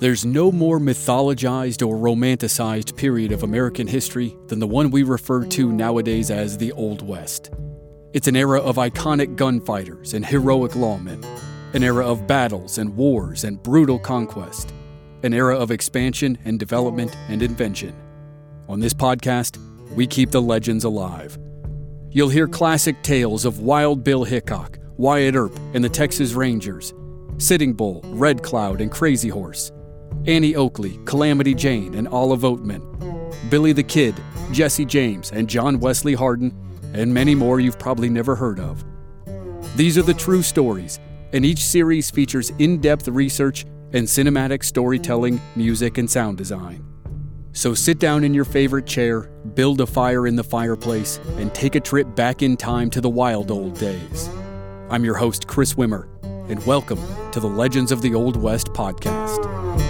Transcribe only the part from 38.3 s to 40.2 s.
heard of. These are the